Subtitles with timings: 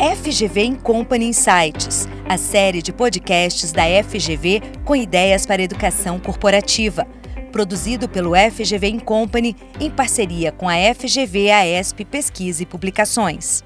[0.00, 7.06] FGV Company Insights, a série de podcasts da FGV com ideias para educação corporativa.
[7.52, 13.62] Produzido pelo FGV Company em parceria com a FGV AESP Pesquisa e Publicações.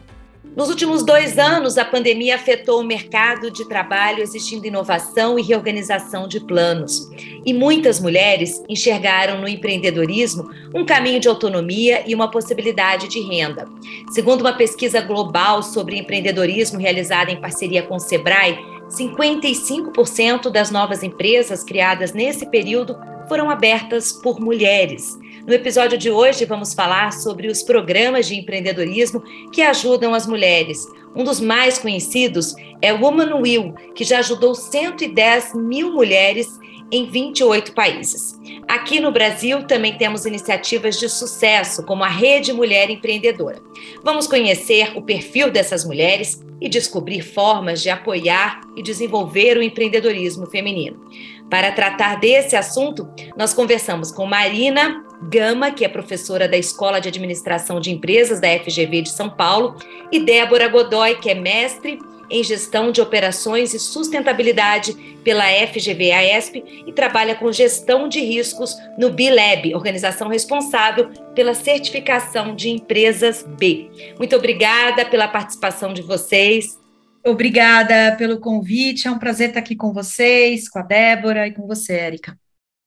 [0.56, 6.28] Nos últimos dois anos, a pandemia afetou o mercado de trabalho, existindo inovação e reorganização
[6.28, 7.10] de planos.
[7.44, 13.66] E muitas mulheres enxergaram no empreendedorismo um caminho de autonomia e uma possibilidade de renda.
[14.12, 18.56] Segundo uma pesquisa global sobre empreendedorismo realizada em parceria com o Sebrae,
[18.88, 22.96] 55% das novas empresas criadas nesse período
[23.28, 25.18] foram abertas por mulheres.
[25.46, 30.86] No episódio de hoje, vamos falar sobre os programas de empreendedorismo que ajudam as mulheres.
[31.14, 36.48] Um dos mais conhecidos é Woman Will, que já ajudou 110 mil mulheres
[36.90, 38.40] em 28 países.
[38.66, 43.60] Aqui no Brasil também temos iniciativas de sucesso, como a Rede Mulher Empreendedora.
[44.02, 50.46] Vamos conhecer o perfil dessas mulheres e descobrir formas de apoiar e desenvolver o empreendedorismo
[50.46, 51.04] feminino.
[51.50, 57.08] Para tratar desse assunto, nós conversamos com Marina Gama, que é professora da Escola de
[57.08, 59.76] Administração de Empresas da FGV de São Paulo,
[60.10, 61.98] e Débora Godoy, que é mestre
[62.30, 69.10] em Gestão de Operações e Sustentabilidade pela FGV-AESP e trabalha com gestão de riscos no
[69.10, 73.90] B-Lab, organização responsável pela certificação de empresas B.
[74.18, 76.78] Muito obrigada pela participação de vocês.
[77.26, 81.66] Obrigada pelo convite, é um prazer estar aqui com vocês, com a Débora e com
[81.66, 82.38] você, Érica.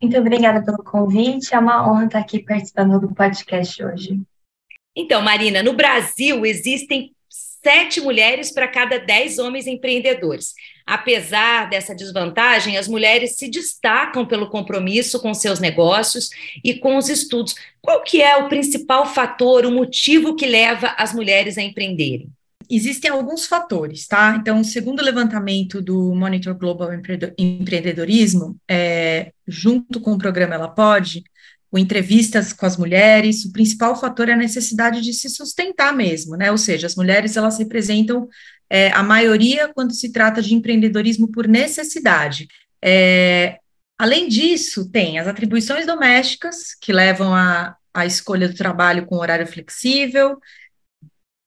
[0.01, 4.21] Muito obrigada pelo convite, é uma honra estar aqui participando do podcast hoje.
[4.95, 10.53] Então, Marina, no Brasil existem sete mulheres para cada dez homens empreendedores.
[10.85, 16.29] Apesar dessa desvantagem, as mulheres se destacam pelo compromisso com seus negócios
[16.63, 17.55] e com os estudos.
[17.81, 22.31] Qual que é o principal fator, o motivo que leva as mulheres a empreenderem?
[22.69, 24.35] Existem alguns fatores, tá?
[24.39, 26.89] Então, segundo o levantamento do Monitor Global
[27.37, 31.23] Empreendedorismo, é, junto com o programa Ela Pode,
[31.71, 36.37] o entrevistas com as mulheres, o principal fator é a necessidade de se sustentar mesmo,
[36.37, 36.49] né?
[36.51, 38.27] Ou seja, as mulheres elas representam
[38.69, 42.47] é, a maioria quando se trata de empreendedorismo por necessidade.
[42.81, 43.57] É,
[43.97, 50.37] além disso, tem as atribuições domésticas, que levam a escolha do trabalho com horário flexível,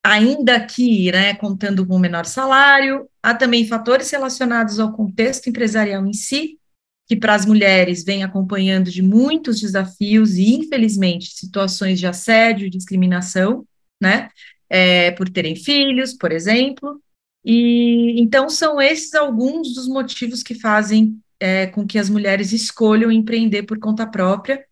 [0.03, 6.07] ainda que, né, contando com o menor salário, há também fatores relacionados ao contexto empresarial
[6.07, 6.59] em si,
[7.07, 12.71] que para as mulheres vem acompanhando de muitos desafios e, infelizmente, situações de assédio e
[12.71, 13.67] discriminação,
[14.01, 14.29] né,
[14.69, 17.03] é, por terem filhos, por exemplo,
[17.45, 23.11] e então são esses alguns dos motivos que fazem é, com que as mulheres escolham
[23.11, 24.65] empreender por conta própria,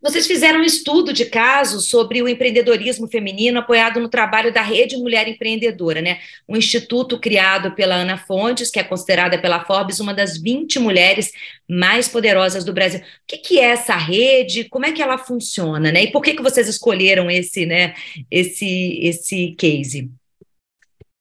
[0.00, 4.96] vocês fizeram um estudo de casos sobre o empreendedorismo feminino apoiado no trabalho da Rede
[4.96, 6.20] Mulher Empreendedora, né?
[6.48, 11.32] Um instituto criado pela Ana Fontes, que é considerada pela Forbes uma das 20 mulheres
[11.68, 13.00] mais poderosas do Brasil.
[13.00, 14.68] O que, que é essa rede?
[14.68, 16.04] Como é que ela funciona, né?
[16.04, 17.94] E por que, que vocês escolheram esse, né,
[18.30, 20.10] esse, esse case?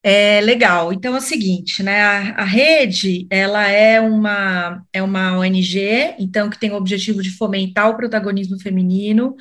[0.01, 0.93] É legal.
[0.93, 2.01] Então é o seguinte, né?
[2.01, 7.31] A, a, rede ela é uma é uma ONG, então que tem o objetivo de
[7.31, 9.35] fomentar o protagonismo feminino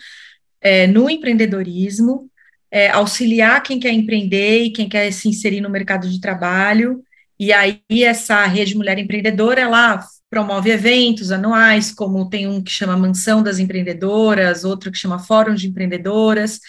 [0.60, 2.28] é, no empreendedorismo,
[2.70, 7.02] é, auxiliar quem quer empreender e quem quer se inserir no mercado de trabalho.
[7.38, 12.96] E aí essa rede Mulher Empreendedora ela promove eventos anuais, como tem um que chama
[12.96, 16.60] Mansão das Empreendedoras, outro que chama Fórum de Empreendedoras.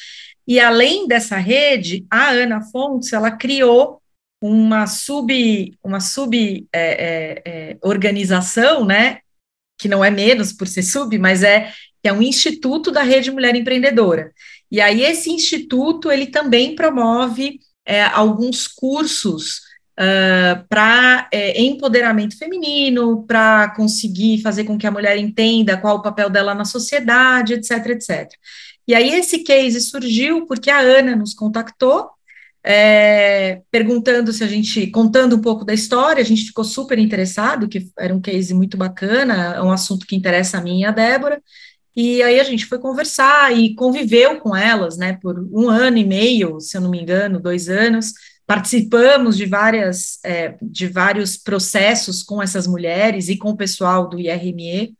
[0.47, 4.01] E além dessa rede, a Ana Fontes, ela criou
[4.41, 9.19] uma sub, uma sub é, é, é, organização, né,
[9.77, 13.31] que não é menos por ser sub, mas é que é um instituto da Rede
[13.31, 14.31] Mulher Empreendedora.
[14.71, 19.61] E aí esse instituto ele também promove é, alguns cursos
[19.99, 26.01] uh, para é, empoderamento feminino, para conseguir fazer com que a mulher entenda qual o
[26.01, 28.31] papel dela na sociedade, etc, etc.
[28.87, 32.09] E aí esse case surgiu porque a Ana nos contactou,
[32.63, 37.67] é, perguntando se a gente, contando um pouco da história, a gente ficou super interessado,
[37.67, 40.91] que era um case muito bacana, é um assunto que interessa a mim e a
[40.91, 41.41] Débora,
[41.95, 46.05] e aí a gente foi conversar e conviveu com elas, né, por um ano e
[46.05, 48.13] meio, se eu não me engano, dois anos,
[48.49, 54.19] participamos de várias, é, de vários processos com essas mulheres e com o pessoal do
[54.19, 54.95] IRME,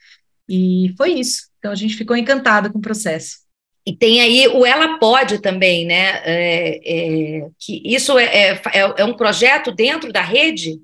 [0.48, 3.40] e foi isso, então a gente ficou encantada com o processo.
[3.88, 6.22] E tem aí o Ela Pode também, né?
[6.24, 10.80] É, é, que isso é, é, é, é um projeto dentro da rede?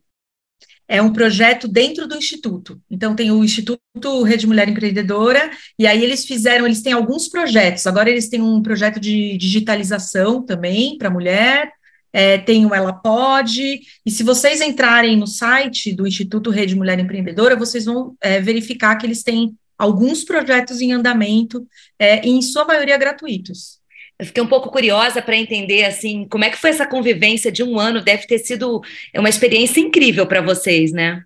[0.87, 2.79] é um projeto dentro do Instituto.
[2.91, 7.87] Então, tem o Instituto Rede Mulher Empreendedora, e aí eles fizeram, eles têm alguns projetos.
[7.87, 11.71] Agora, eles têm um projeto de digitalização também para mulher,
[12.15, 16.97] é, tem o Ela Pode, e se vocês entrarem no site do Instituto Rede Mulher
[16.97, 21.67] Empreendedora, vocês vão é, verificar que eles têm alguns projetos em andamento,
[21.99, 23.79] é, e em sua maioria gratuitos.
[24.17, 27.61] Eu fiquei um pouco curiosa para entender assim como é que foi essa convivência de
[27.61, 28.01] um ano.
[28.01, 28.81] Deve ter sido
[29.13, 31.21] uma experiência incrível para vocês, né?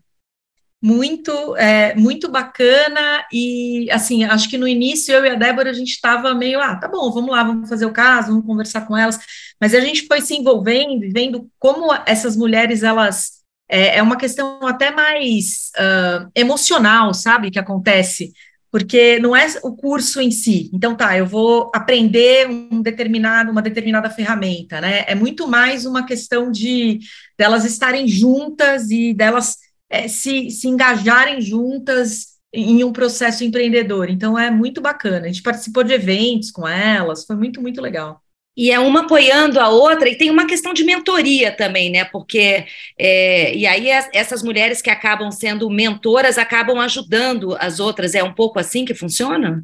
[0.81, 5.73] Muito é, muito bacana e assim acho que no início eu e a Débora a
[5.73, 8.97] gente estava meio ah tá bom vamos lá vamos fazer o caso vamos conversar com
[8.97, 9.19] elas.
[9.59, 13.39] Mas a gente foi se envolvendo e vendo como essas mulheres elas
[13.69, 18.31] é, é uma questão até mais uh, emocional sabe que acontece
[18.71, 20.69] porque não é o curso em si.
[20.73, 25.03] Então tá eu vou aprender um determinado uma determinada ferramenta né?
[25.07, 26.99] É muito mais uma questão de
[27.37, 29.57] delas estarem juntas e delas
[29.89, 34.09] é, se, se engajarem juntas em um processo empreendedor.
[34.09, 35.25] Então é muito bacana.
[35.25, 38.21] A gente participou de eventos com elas, foi muito, muito legal.
[38.57, 42.03] E é uma apoiando a outra, e tem uma questão de mentoria também, né?
[42.03, 42.65] Porque,
[42.97, 48.33] é, e aí essas mulheres que acabam sendo mentoras acabam ajudando as outras, é um
[48.33, 49.63] pouco assim que funciona?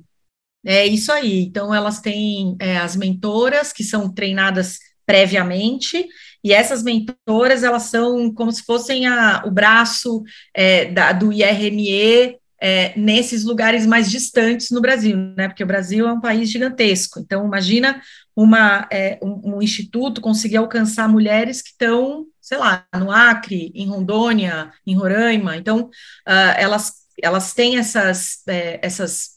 [0.65, 1.41] É isso aí.
[1.41, 6.05] Então, elas têm é, as mentoras que são treinadas previamente,
[6.43, 10.23] e essas mentoras, elas são como se fossem a, o braço
[10.53, 15.47] é, da, do IRME é, nesses lugares mais distantes no Brasil, né?
[15.47, 17.19] Porque o Brasil é um país gigantesco.
[17.19, 18.01] Então, imagina
[18.35, 23.87] uma, é, um, um, instituto conseguir alcançar mulheres que estão, sei lá, no Acre, em
[23.87, 25.57] Rondônia, em Roraima.
[25.57, 25.89] Então,
[26.27, 29.34] uh, elas, elas têm essas, é, essas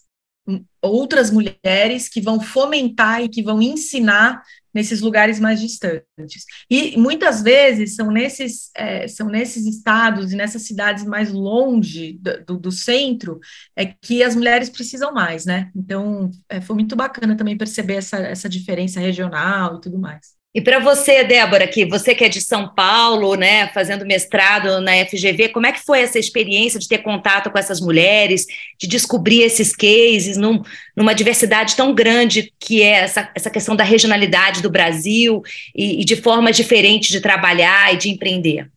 [0.81, 4.43] outras mulheres que vão fomentar e que vão ensinar
[4.73, 6.45] nesses lugares mais distantes.
[6.71, 12.59] E muitas vezes são nesses, é, são nesses estados e nessas cidades mais longe do,
[12.59, 13.41] do, centro
[13.75, 15.71] é que as mulheres precisam mais, né?
[15.75, 20.38] Então, é, foi muito bacana também perceber essa, essa diferença regional e tudo mais.
[20.55, 24.93] E para você, Débora, que você que é de São Paulo, né, fazendo mestrado na
[25.05, 28.47] FGV, como é que foi essa experiência de ter contato com essas mulheres,
[28.81, 30.63] de descobrir esses cases num,
[30.97, 35.43] numa diversidade tão grande que é essa, essa questão da regionalidade do Brasil
[35.77, 38.71] e, e de formas diferentes de trabalhar e de empreender?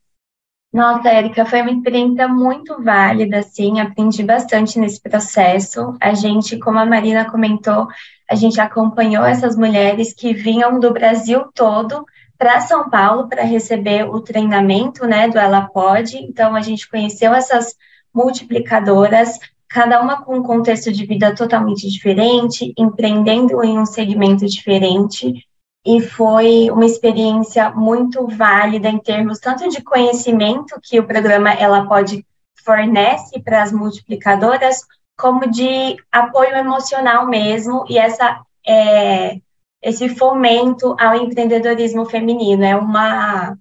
[0.73, 5.97] Nossa, Érica, foi uma experiência muito válida, assim, aprendi bastante nesse processo.
[5.99, 7.87] A gente, como a Marina comentou,
[8.31, 12.05] a gente acompanhou essas mulheres que vinham do Brasil todo
[12.37, 16.17] para São Paulo para receber o treinamento, né, do Ela Pode.
[16.17, 17.75] Então, a gente conheceu essas
[18.13, 19.37] multiplicadoras,
[19.67, 25.45] cada uma com um contexto de vida totalmente diferente, empreendendo em um segmento diferente,
[25.85, 31.85] e foi uma experiência muito válida em termos tanto de conhecimento que o programa Ela
[31.85, 32.25] Pode
[32.63, 34.85] fornece para as multiplicadoras,
[35.21, 39.39] como de apoio emocional mesmo, e essa é,
[39.81, 42.63] esse fomento ao empreendedorismo feminino.
[42.63, 43.57] É uma,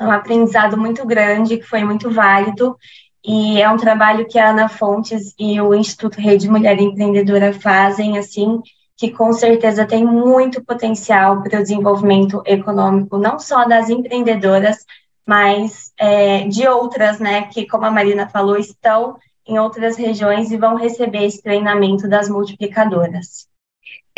[0.00, 2.76] um aprendizado muito grande, que foi muito válido,
[3.24, 8.18] e é um trabalho que a Ana Fontes e o Instituto Rede Mulher Empreendedora fazem,
[8.18, 8.60] assim,
[8.96, 14.84] que com certeza tem muito potencial para o desenvolvimento econômico, não só das empreendedoras,
[15.26, 19.16] mas é, de outras, né, que, como a Marina falou, estão
[19.46, 23.46] em outras regiões e vão receber esse treinamento das multiplicadoras.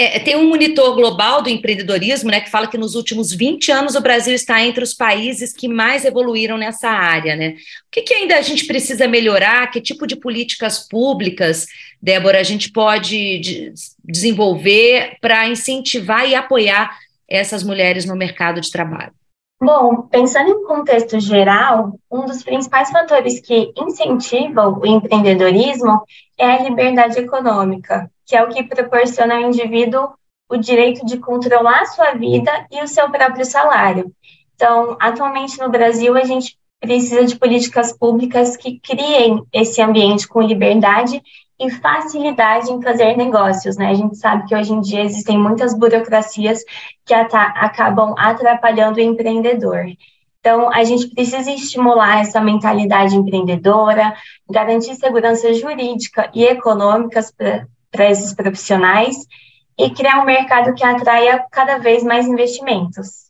[0.01, 3.97] É, tem um monitor global do empreendedorismo, né, que fala que nos últimos 20 anos
[3.97, 7.49] o Brasil está entre os países que mais evoluíram nessa área, né?
[7.49, 9.69] O que, que ainda a gente precisa melhorar?
[9.73, 11.67] Que tipo de políticas públicas,
[12.01, 13.73] Débora, a gente pode de,
[14.05, 16.97] desenvolver para incentivar e apoiar
[17.29, 19.13] essas mulheres no mercado de trabalho?
[19.61, 26.01] Bom, pensando em contexto geral, um dos principais fatores que incentivam o empreendedorismo
[26.39, 30.11] é a liberdade econômica, que é o que proporciona ao indivíduo
[30.49, 34.13] o direito de controlar a sua vida e o seu próprio salário.
[34.55, 40.41] Então, atualmente no Brasil, a gente precisa de políticas públicas que criem esse ambiente com
[40.41, 41.21] liberdade
[41.61, 43.91] e facilidade em fazer negócios, né?
[43.91, 46.63] A gente sabe que hoje em dia existem muitas burocracias
[47.05, 49.87] que acabam atrapalhando o empreendedor.
[50.41, 54.15] Então, a gente precisa estimular essa mentalidade empreendedora,
[54.49, 57.21] garantir segurança jurídica e econômica
[57.91, 59.27] para esses profissionais
[59.77, 63.29] e criar um mercado que atraia cada vez mais investimentos.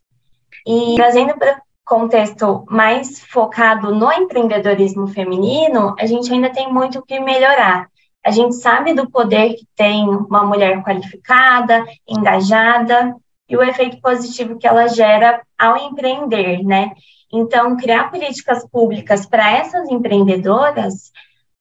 [0.66, 7.02] E trazendo para contexto mais focado no empreendedorismo feminino, a gente ainda tem muito o
[7.02, 7.88] que melhorar.
[8.24, 13.14] A gente sabe do poder que tem uma mulher qualificada, engajada
[13.48, 16.92] e o efeito positivo que ela gera ao empreender, né?
[17.32, 21.10] Então, criar políticas públicas para essas empreendedoras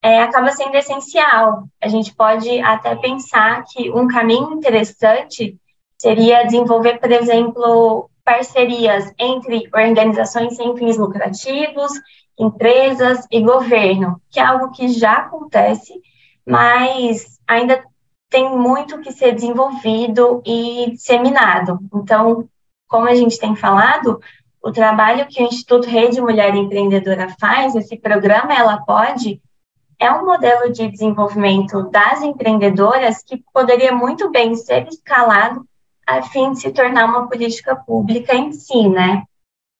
[0.01, 1.63] é, acaba sendo essencial.
[1.81, 5.57] A gente pode até pensar que um caminho interessante
[5.97, 11.91] seria desenvolver, por exemplo, parcerias entre organizações sem fins lucrativos,
[12.37, 15.93] empresas e governo, que é algo que já acontece,
[16.47, 17.83] mas ainda
[18.29, 21.77] tem muito que ser desenvolvido e disseminado.
[21.93, 22.47] Então,
[22.87, 24.21] como a gente tem falado,
[24.63, 29.41] o trabalho que o Instituto Rede Mulher Empreendedora faz, esse programa Ela Pode,
[29.99, 35.67] é um modelo de desenvolvimento das empreendedoras que poderia muito bem ser escalado
[36.05, 39.23] a fim de se tornar uma política pública em si, né?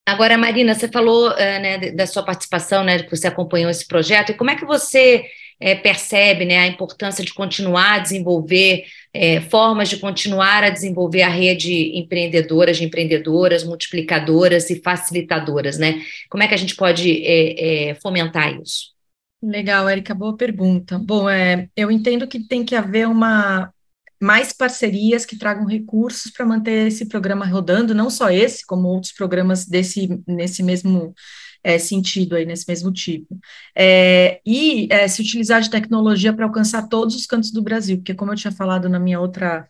[0.06, 4.32] Agora, Marina, você falou uh, né, da sua participação, né, que você acompanhou esse projeto,
[4.32, 5.26] e como é que você
[5.60, 11.24] é, percebe né, a importância de continuar a desenvolver é, formas de continuar a desenvolver
[11.24, 16.02] a rede empreendedoras, de empreendedoras, multiplicadoras e facilitadoras, né?
[16.30, 18.96] Como é que a gente pode é, fomentar isso?
[19.42, 20.98] Legal, Érica, boa pergunta.
[21.00, 23.72] Bom, é, eu entendo que tem que haver uma
[24.20, 29.12] mais parcerias que tragam recursos para manter esse programa rodando, não só esse, como outros
[29.12, 31.14] programas desse nesse mesmo
[31.64, 33.38] é, sentido aí, nesse mesmo tipo.
[33.76, 38.14] É, e é, se utilizar de tecnologia para alcançar todos os cantos do Brasil, porque
[38.14, 39.70] como eu tinha falado na minha outra,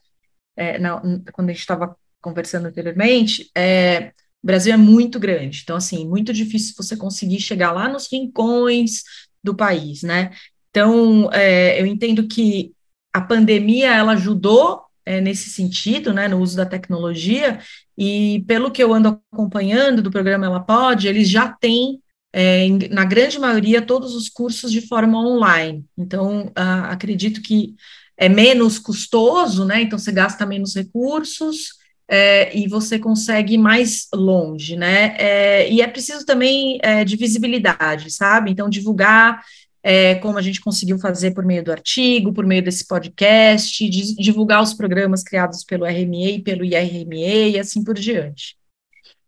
[0.55, 1.01] é, na,
[1.33, 4.11] quando a gente estava conversando anteriormente, é,
[4.43, 9.03] o Brasil é muito grande, então, assim, muito difícil você conseguir chegar lá nos rincões
[9.43, 10.31] do país, né?
[10.69, 12.73] Então, é, eu entendo que
[13.13, 17.59] a pandemia, ela ajudou é, nesse sentido, né, no uso da tecnologia,
[17.97, 21.99] e pelo que eu ando acompanhando do programa Ela Pode, eles já têm,
[22.33, 25.85] é, na grande maioria, todos os cursos de forma online.
[25.97, 27.73] Então, acredito que
[28.17, 31.77] é menos custoso, né, então você gasta menos recursos,
[32.09, 35.13] é, e você consegue ir mais longe, né?
[35.17, 38.49] É, e é preciso também é, de visibilidade, sabe?
[38.49, 39.43] Então, divulgar
[39.89, 44.15] é, como a gente conseguiu fazer por meio do artigo, por meio desse podcast, de,
[44.17, 48.57] divulgar os programas criados pelo RME e pelo IRME e assim por diante.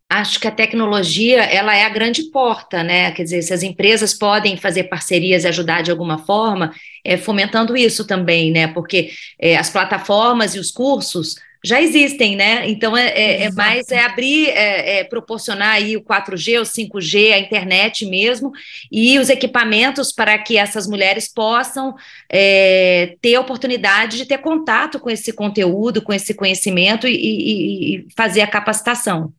[0.09, 3.09] Acho que a tecnologia ela é a grande porta, né?
[3.11, 6.73] Quer dizer, se as empresas podem fazer parcerias e ajudar de alguma forma,
[7.05, 8.67] é, fomentando isso também, né?
[8.67, 12.69] Porque é, as plataformas e os cursos já existem, né?
[12.69, 17.33] Então é, é, é mais é abrir, é, é, proporcionar aí o 4G, o 5G,
[17.33, 18.51] a internet mesmo,
[18.91, 21.95] e os equipamentos para que essas mulheres possam
[22.29, 27.95] é, ter a oportunidade de ter contato com esse conteúdo, com esse conhecimento e, e,
[27.95, 29.33] e fazer a capacitação.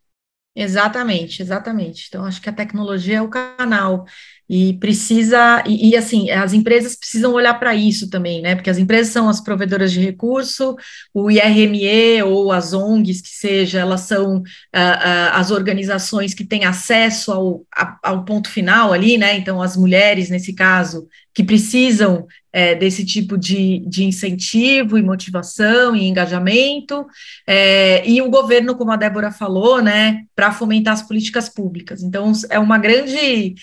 [0.55, 2.07] Exatamente, exatamente.
[2.09, 4.05] Então, acho que a tecnologia é o canal
[4.53, 8.57] e precisa, e, e assim, as empresas precisam olhar para isso também, né?
[8.57, 10.75] Porque as empresas são as provedoras de recurso,
[11.15, 16.65] o IRME ou as ONGs, que seja, elas são uh, uh, as organizações que têm
[16.65, 19.37] acesso ao, a, ao ponto final ali, né?
[19.37, 25.95] Então, as mulheres, nesse caso, que precisam é, desse tipo de, de incentivo e motivação
[25.95, 27.07] e engajamento,
[27.47, 32.03] é, e o governo, como a Débora falou, né, para fomentar as políticas públicas.
[32.03, 33.55] Então, é uma grande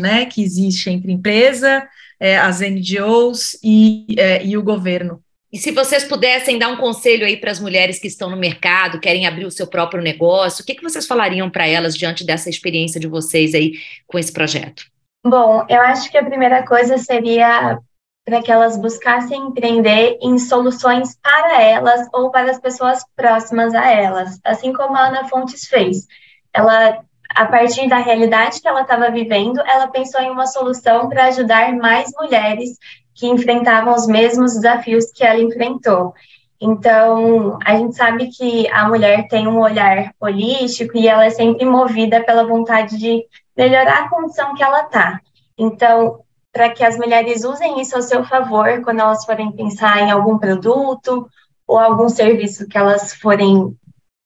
[0.00, 1.86] rede né, que existe entre empresa,
[2.18, 5.22] é, as NGOs e, é, e o governo.
[5.52, 9.00] E se vocês pudessem dar um conselho aí para as mulheres que estão no mercado,
[9.00, 12.48] querem abrir o seu próprio negócio, o que, que vocês falariam para elas diante dessa
[12.48, 13.72] experiência de vocês aí
[14.06, 14.84] com esse projeto?
[15.26, 17.78] Bom, eu acho que a primeira coisa seria
[18.24, 23.90] para que elas buscassem empreender em soluções para elas ou para as pessoas próximas a
[23.90, 26.06] elas, assim como a Ana Fontes fez.
[26.54, 27.02] Ela,
[27.34, 31.72] a partir da realidade que ela estava vivendo, ela pensou em uma solução para ajudar
[31.74, 32.76] mais mulheres
[33.14, 36.12] que enfrentavam os mesmos desafios que ela enfrentou.
[36.60, 41.64] Então, a gente sabe que a mulher tem um olhar holístico e ela é sempre
[41.64, 43.24] movida pela vontade de
[43.56, 45.20] melhorar a condição que ela está.
[45.56, 46.20] Então,
[46.52, 50.36] para que as mulheres usem isso ao seu favor quando elas forem pensar em algum
[50.36, 51.28] produto
[51.66, 53.74] ou algum serviço que elas forem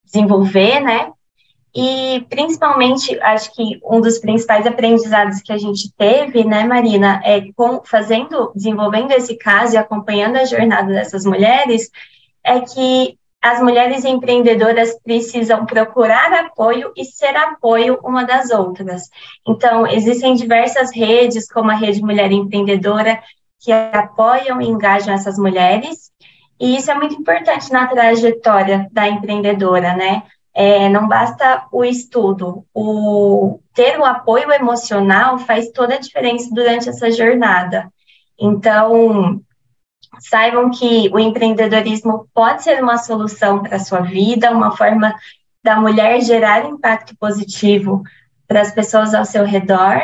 [0.04, 1.12] desenvolver, né?
[1.76, 7.50] E principalmente, acho que um dos principais aprendizados que a gente teve, né, Marina, é
[7.57, 11.90] com, fazendo, desenvolvendo esse caso e acompanhando a jornada dessas mulheres,
[12.45, 19.11] é que as mulheres empreendedoras precisam procurar apoio e ser apoio uma das outras.
[19.47, 23.21] Então, existem diversas redes, como a Rede Mulher Empreendedora,
[23.61, 26.11] que apoiam e engajam essas mulheres,
[26.59, 30.23] e isso é muito importante na trajetória da empreendedora, né?
[30.54, 36.88] É, não basta o estudo, o ter o apoio emocional faz toda a diferença durante
[36.88, 37.92] essa jornada.
[38.38, 39.40] Então,
[40.20, 45.14] saibam que o empreendedorismo pode ser uma solução para a sua vida, uma forma
[45.62, 48.02] da mulher gerar impacto positivo
[48.46, 50.02] para as pessoas ao seu redor.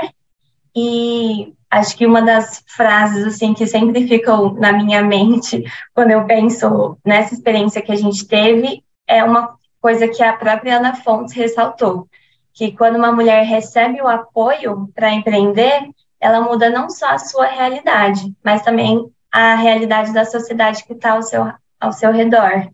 [0.75, 5.62] E acho que uma das frases assim que sempre ficam na minha mente
[5.95, 10.76] quando eu penso nessa experiência que a gente teve é uma coisa que a própria
[10.76, 12.08] Ana Fontes ressaltou,
[12.52, 15.88] que quando uma mulher recebe o apoio para empreender,
[16.20, 21.12] ela muda não só a sua realidade, mas também a realidade da sociedade que está
[21.12, 22.68] ao seu, ao seu redor.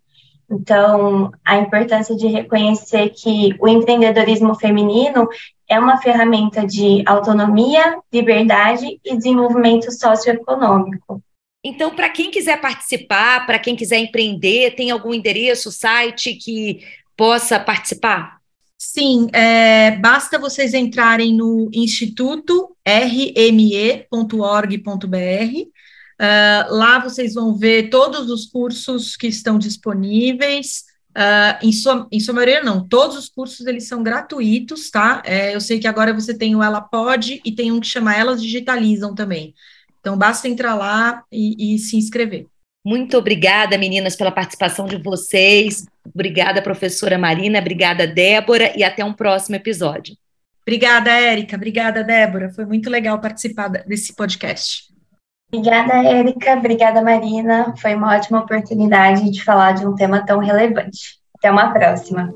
[0.51, 5.29] Então, a importância de reconhecer que o empreendedorismo feminino
[5.69, 11.21] é uma ferramenta de autonomia, liberdade e desenvolvimento socioeconômico.
[11.67, 16.79] Então, para quem quiser participar, para quem quiser empreender, tem algum endereço, site que
[17.17, 18.37] possa participar?
[18.79, 24.07] Sim, é, basta vocês entrarem no instituto rme.org.br.
[26.19, 30.85] Uh, lá vocês vão ver todos os cursos que estão disponíveis.
[31.17, 35.21] Uh, em, sua, em sua maioria, não, todos os cursos eles são gratuitos, tá?
[35.25, 38.15] É, eu sei que agora você tem o Ela Pode e tem um que chama
[38.15, 39.53] Elas Digitalizam também.
[40.07, 42.47] Então, basta entrar lá e, e se inscrever.
[42.85, 45.85] Muito obrigada, meninas, pela participação de vocês.
[46.15, 47.59] Obrigada, professora Marina.
[47.59, 48.73] Obrigada, Débora.
[48.79, 50.15] E até um próximo episódio.
[50.65, 51.57] Obrigada, Érica.
[51.57, 52.53] Obrigada, Débora.
[52.55, 54.85] Foi muito legal participar desse podcast.
[55.53, 56.53] Obrigada, Érica.
[56.53, 57.75] Obrigada, Marina.
[57.77, 61.19] Foi uma ótima oportunidade de falar de um tema tão relevante.
[61.37, 62.33] Até uma próxima.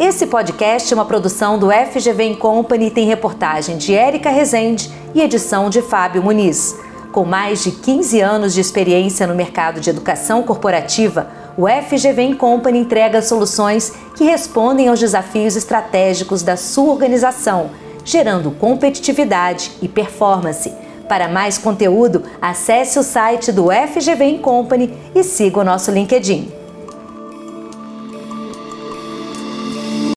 [0.00, 5.20] Esse podcast é uma produção do FGV Company e tem reportagem de Érica Rezende e
[5.20, 6.87] edição de Fábio Muniz.
[7.12, 12.78] Com mais de 15 anos de experiência no mercado de educação corporativa, o FGV Company
[12.78, 17.70] entrega soluções que respondem aos desafios estratégicos da sua organização,
[18.04, 20.70] gerando competitividade e performance.
[21.08, 26.57] Para mais conteúdo, acesse o site do FGV Company e siga o nosso LinkedIn.